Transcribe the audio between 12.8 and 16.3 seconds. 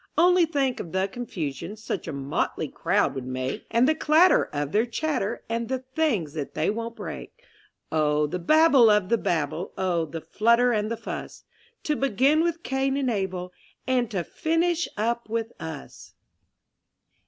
and Abel, And to finish up with us!